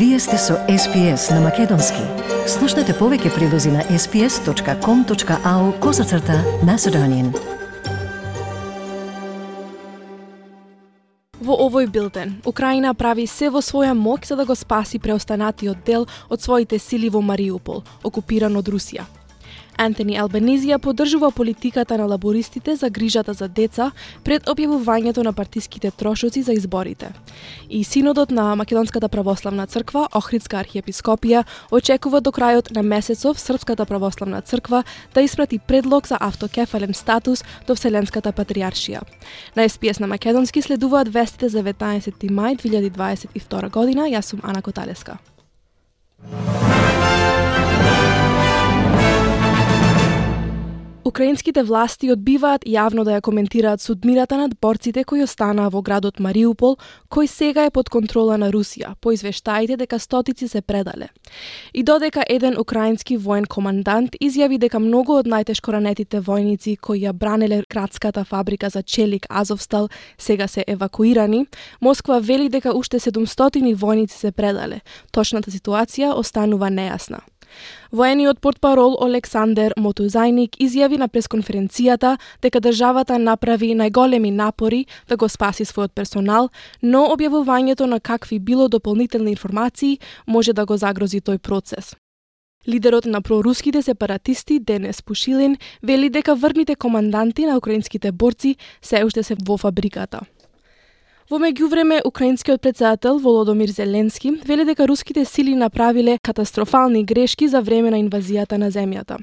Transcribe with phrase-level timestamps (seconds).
[0.00, 2.00] Вие сте со SPS на Македонски.
[2.48, 7.28] Слушнете повеќе прилози на sps.com.au козацрта на Седонин.
[11.36, 16.08] Во овој билден, Украина прави се во своја мок за да го спаси преостанатиот дел
[16.30, 19.04] од своите сили во Мариупол, окупиран од Русија.
[19.80, 23.90] Антони Албанизија поддржува политиката на лабористите за грижата за деца
[24.24, 27.08] пред објавувањето на партиските трошоци за изборите.
[27.70, 34.42] И синодот на Македонската православна црква, Охридска архиепископија, очекува до крајот на месецов Српската православна
[34.42, 39.00] црква да испрати предлог за автокефален статус до Вселенската патриаршија.
[39.56, 44.12] На СПС на Македонски следуваат вестите за 19 мај 2022 година.
[44.12, 45.16] Јас сум Ана Коталеска.
[51.10, 56.76] Украинските власти одбиваат јавно да ја коментираат судмирата над борците кои останаа во градот Мариупол,
[57.10, 61.08] кој сега е под контрола на Русија, по извештаите дека стотици се предале.
[61.74, 67.12] И додека еден украински воен командант изјави дека многу од најтешко ранетите војници кои ја
[67.12, 69.88] бранеле градската фабрика за челик Азовстал
[70.18, 71.46] сега се евакуирани,
[71.80, 74.80] Москва вели дека уште 700 војници се предале.
[75.10, 77.18] Точната ситуација останува нејасна.
[77.92, 85.64] Воениот портпарол Олександер Мотузајник изјави на пресконференцијата дека државата направи најголеми напори да го спаси
[85.64, 86.50] својот персонал,
[86.82, 91.96] но објавувањето на какви било дополнителни информации може да го загрози тој процес.
[92.68, 99.22] Лидерот на проруските сепаратисти Денес Пушилин вели дека врните команданти на украинските борци се уште
[99.22, 100.20] се во фабриката.
[101.30, 107.90] Во меѓувреме, украинскиот председател Володомир Зеленски вели дека руските сили направиле катастрофални грешки за време
[107.90, 109.20] на инвазијата на земјата.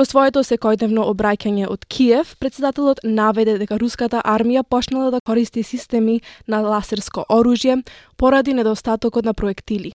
[0.00, 6.22] Во своето секојдневно обраќање од Киев, председателот наведе дека руската армија почнала да користи системи
[6.48, 7.82] на ласерско оружје
[8.16, 9.92] поради недостатокот на проектили.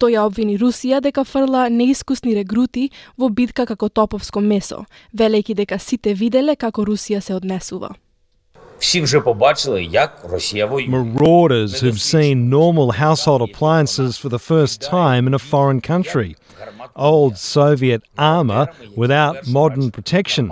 [0.00, 2.88] Тој ја обвини Русија дека фрла неискусни регрути
[3.18, 7.98] во битка како топовско месо, велејќи дека сите виделе како Русија се однесува.
[8.79, 10.89] Всі вже побачили, як Росія воює.
[10.89, 16.35] Marauders who've seen normal household appliances for the first time in a foreign country.
[16.95, 18.63] Old Soviet armour
[19.03, 20.45] without modern protection.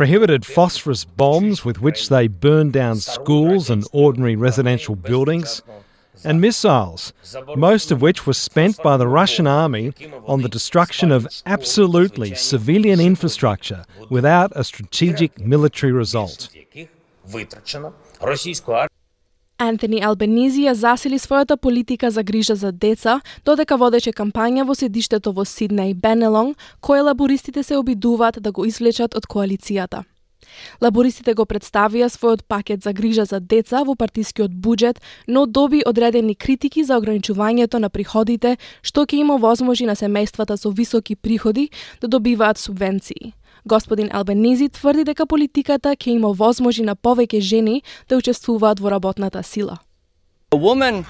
[0.00, 5.48] Prohibited phosphorus bombs with which they burned down schools and ordinary residential buildings.
[6.28, 7.02] And missiles,
[7.68, 9.86] most of which were spent by the Russian army
[10.32, 11.20] on the destruction of
[11.56, 13.82] absolutely civilian infrastructure
[14.16, 16.38] without a strategic military result.
[17.25, 18.87] Вытрачена, витрачено
[19.61, 25.33] Антони Албенизи ја засили својата политика за грижа за деца, додека водече кампања во седиштето
[25.37, 30.01] во Сиднеј Бенелонг, кое лабористите се обидуваат да го извлечат од коалицијата.
[30.81, 36.35] Лабористите го представија својот пакет за грижа за деца во партискиот буџет, но доби одредени
[36.35, 41.69] критики за ограничувањето на приходите, што ќе има возможи на семејствата со високи приходи
[42.01, 43.33] да добиваат субвенции.
[43.65, 49.43] Господин Албенизи тврди дека политиката ќе има возможи на повеќе жени да учествуваат во работната
[49.43, 49.77] сила.
[50.51, 51.05] A woman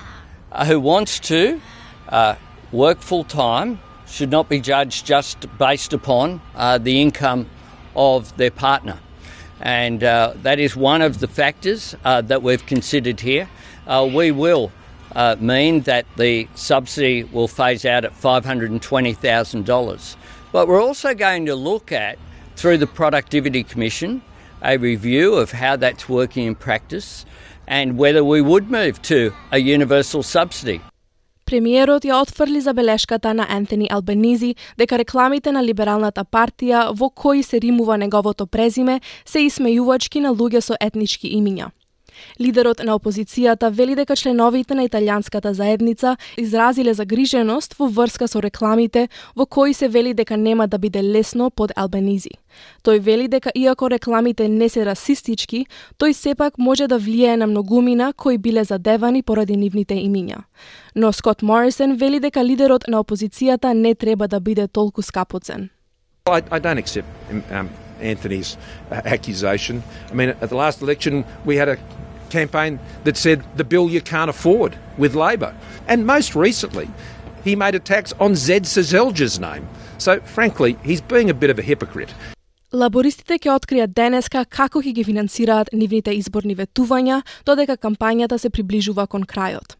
[0.52, 1.60] uh, who wants to
[2.10, 2.36] uh,
[2.72, 7.46] work full time should not be judged just based upon uh, the income
[7.96, 8.98] of their partner.
[9.62, 13.48] And uh, that is one of the factors uh, that we've considered here.
[13.88, 14.72] Uh, we will
[15.16, 20.16] uh, mean that the subsidy will phase out at $520,000.
[20.52, 22.18] But we're also going to look at,
[22.56, 24.22] through the Productivity Commission,
[24.62, 27.26] a review of how that's working in practice
[27.68, 30.82] and whether we would move to a universal subsidy.
[31.46, 37.60] Премиерот ја отфрли забелешката на Ентони Албенизи дека рекламите на Либералната партија во кои се
[37.60, 41.72] римува неговото презиме се исмејувачки на луѓе со етнички имиња.
[42.40, 49.10] Лидерот на опозицијата вели дека членовите на италијанската заедница изразиле загриженост во врска со рекламите
[49.36, 52.32] во кои се вели дека нема да биде лесно под Албенизи.
[52.84, 55.66] Тој вели дека иако рекламите не се расистички,
[55.97, 60.44] тој сепак може да влијае на многумина кои биле задевани поради нивните имиња.
[60.96, 65.70] Но Скот Морисон вели дека лидерот на опозицијата не треба да биде толку скапоцен.
[66.28, 67.70] I, I don't accept um, um,
[68.00, 68.58] Anthony's
[68.91, 69.82] uh, accusation.
[70.12, 71.78] I mean, at the last election, we had a
[72.32, 75.54] campaign that said the bill you can't afford with Labor.
[75.88, 76.88] And most recently,
[77.44, 79.68] he made attacks on Zed Sezelja's name.
[79.98, 82.14] So, frankly, he's being a bit of a hypocrite.
[82.72, 89.10] Лабористите ќе откријат денеска како ќе ги финансираат нивните изборни ветувања, додека кампањата се приближува
[89.12, 89.76] кон крајот.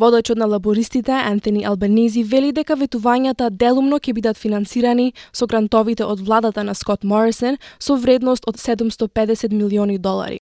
[0.00, 6.24] Водачот на лабористите, Антони Албанизи, вели дека ветувањата делумно ќе бидат финансирани со грантовите од
[6.24, 10.39] владата на Скот Морисон со вредност од 750 милиони долари.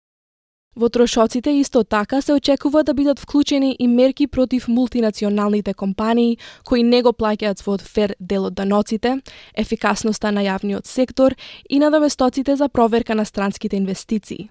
[0.76, 6.82] Во трошоците исто така се очекува да бидат вклучени и мерки против мултинационалните компании кои
[6.82, 9.20] не го плаќаат својот фер дел од даноците,
[9.54, 11.36] ефикасноста на јавниот сектор
[11.70, 14.50] и на доместоците за проверка на странските инвестиции.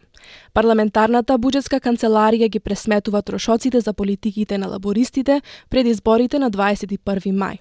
[0.53, 7.59] Парламентарната буџетска канцеларија ги пресметува трошоците за политиките на лабористите пред изборите на 21 мај.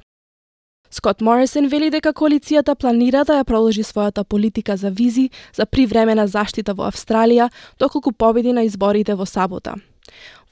[0.92, 6.26] Скот Морисон вели дека коалицијата планира да ја продолжи својата политика за визи за привремена
[6.28, 7.48] заштита во Австралија
[7.80, 9.78] доколку победи на изборите во сабота.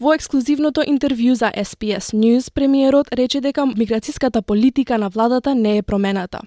[0.00, 5.82] Во ексклузивното интервју за SPS News, премиерот рече дека миграцијската политика на владата не е
[5.82, 6.40] промената.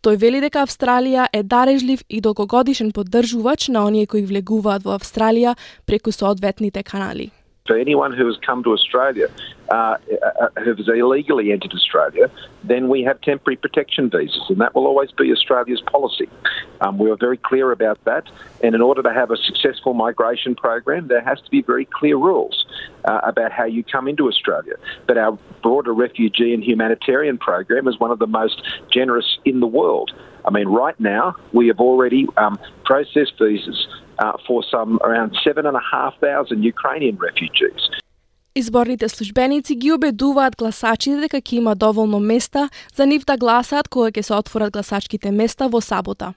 [0.00, 5.58] Тој вели дека Австралија е дарежлив и долгогодишен поддржувач на оние кои влегуваат во Австралија
[5.84, 7.30] преку соодветните канали.
[7.66, 9.28] For anyone who has come to Australia,
[9.70, 12.30] uh, uh, who has illegally entered Australia,
[12.62, 16.28] then we have temporary protection visas, and that will always be Australia's policy.
[16.81, 18.23] Um, we are very clear about that,
[18.63, 22.17] and in order to have a successful migration program, there has to be very clear
[22.17, 22.65] rules
[23.05, 24.75] uh, about how you come into Australia.
[25.07, 28.61] But our broader refugee and humanitarian program is one of the most
[28.91, 30.11] generous in the world.
[30.45, 33.87] I mean, right now, we have already um, processed visas
[34.19, 37.81] uh, for some around 7,500 Ukrainian refugees.
[38.55, 44.11] Изборните службеници ги убедуваат гласачите дека ќе има доволно места за нив да гласаат кога
[44.11, 46.33] ќе се отворат гласачките места во сабота.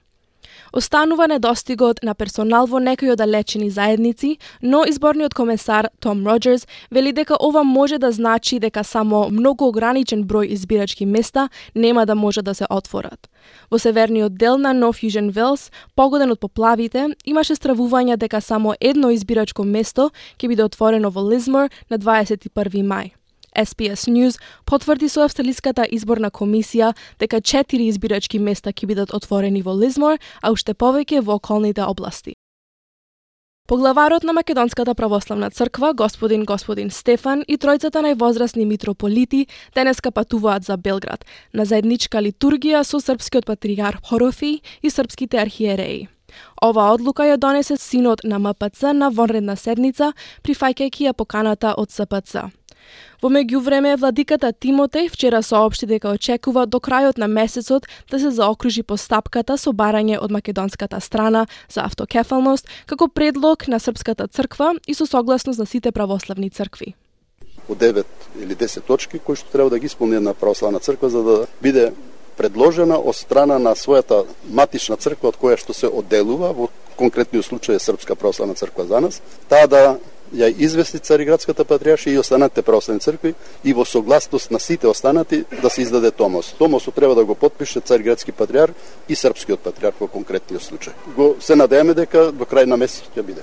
[0.72, 7.36] Останува недостигот на персонал во некои оддалечени заедници, но изборниот комесар Том Роджерс вели дека
[7.40, 12.54] ова може да значи дека само многу ограничен број избирачки места нема да може да
[12.54, 13.28] се отворат.
[13.70, 19.10] Во северниот дел на Нов Южен Велс, погоден од поплавите, имаше стравувања дека само едно
[19.10, 23.17] избирачко место ќе биде отворено во Лизмор на 21 мај.
[23.58, 29.74] SPS News потврди со Австралиската изборна комисија дека четири избирачки места ќе бидат отворени во
[29.74, 32.34] Лизмор, а уште повеќе во околните области.
[33.68, 40.76] Поглаварот на Македонската православна црква, господин господин Стефан и тројцата највозрасни митрополити денеска патуваат за
[40.76, 46.08] Белград на заедничка литургија со српскиот патриарх Хорофи и српските архиереи.
[46.62, 50.12] Ова одлука ја донесе синот на МПЦ на вонредна седница,
[50.44, 52.48] прифаќајќи ја поканата од СПЦ.
[53.22, 58.82] Во меѓувреме, владиката Тимотеј вчера соопшти дека очекува до крајот на месецот да се заокружи
[58.82, 65.06] постапката со барање од македонската страна за автокефалност како предлог на Српската црква и со
[65.06, 66.94] согласност на сите православни цркви.
[67.66, 68.04] По 9
[68.40, 71.92] или 10 точки кои што треба да ги исполни една православна црква за да биде
[72.38, 77.78] предложена од страна на својата матична црква од која што се одделува, во конкретниот случај
[77.78, 79.98] е Српска православна црква за нас, таа да
[80.34, 83.34] ја извести Цариградската патријаршија, и останатите православни цркви
[83.64, 86.54] и во согласност на сите останати да се издаде Томос.
[86.58, 88.72] Томосот треба да го подпише Цариградски патриар
[89.08, 90.92] и Српскиот патриарх во конкретниот случај.
[91.16, 93.42] Го се надеваме дека до крај на месец ќе биде.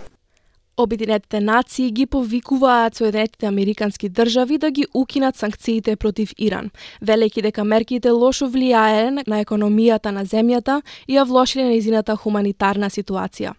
[0.78, 7.64] Обединетите нации ги повикуваат Соединетите Американски држави да ги укинат санкциите против Иран, велејќи дека
[7.64, 13.54] мерките лошо влијае на економијата на земјата и ја влошиле нејзината хуманитарна ситуација.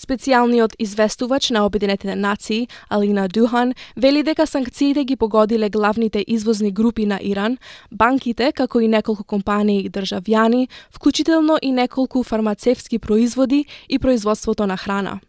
[0.00, 7.06] Специјалниот известувач на Обединетите нации, Алина Духан, вели дека санкциите ги погодиле главните извозни групи
[7.06, 7.58] на Иран,
[7.92, 14.76] банките, како и неколку компании и државјани, вклучително и неколку фармацевски производи и производството на
[14.76, 15.20] храна.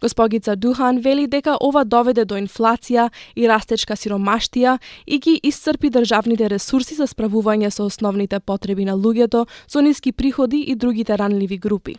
[0.00, 6.48] Госпогица Духан вели дека ова доведе до инфлација и растечка сиромаштија и ги исцрпи државните
[6.48, 11.96] ресурси за справување со основните потреби на луѓето со ниски приходи и другите ранливи групи.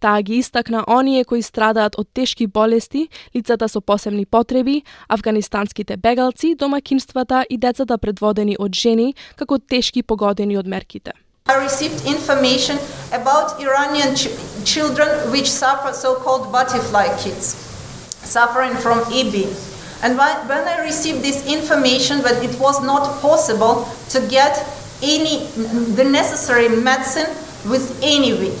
[0.00, 6.54] Таа ги истакна оние кои страдаат од тешки болести, лицата со посебни потреби, афганистанските бегалци,
[6.54, 11.12] домакинствата и децата предводени од жени како тешки погодени од мерките.
[11.48, 12.76] I received information
[13.12, 14.14] about Iranian
[14.68, 17.56] children which suffer so-called butterfly kids,
[18.22, 19.48] suffering from EB.
[20.02, 24.54] And when I received this information that it was not possible to get
[25.02, 25.46] any
[25.96, 27.30] the necessary medicine
[27.70, 28.54] with any way.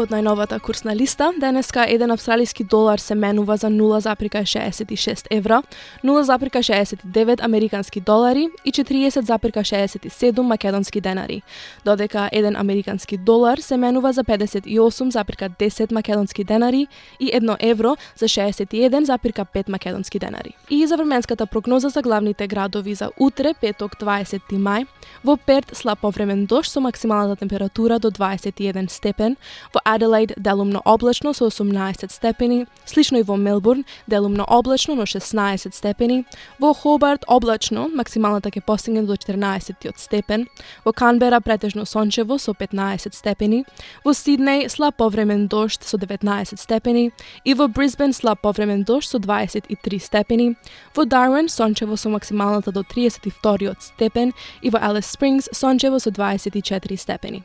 [0.00, 5.62] Од најновата курсна листа, денеска еден австралиски долар се менува за 0,66 евра,
[6.04, 11.42] 0,69 американски долари и 40,67 македонски денари,
[11.84, 16.86] додека еден американски долар се менува за 58,10 македонски денари
[17.20, 20.56] и 1 евро за 61,5 македонски денари.
[20.70, 24.86] И за временската прогноза за главните градови за утре, петок 20 мај,
[25.24, 29.36] во Перт слаб повремен дожд со максималната температура до 21 степен,
[29.74, 35.74] во Аделаид делумно облачно со 18 степени, слично и во Мелбурн делумно облачно но 16
[35.74, 36.26] степени,
[36.58, 40.48] во Хобарт облачно, максималната ќе постигне до 14 степен,
[40.84, 43.64] во Канбера претежно сончево со 15 степени,
[44.04, 47.12] во Сиднеј слаб повремен дожд со 19 степени
[47.44, 50.56] и во Брисбен слаб повремен дожд со 23 степени,
[50.94, 54.32] во Дарвин сончево со максималната до 32 степен
[54.62, 57.44] и во Алис Спрингс сончево со 24 степени.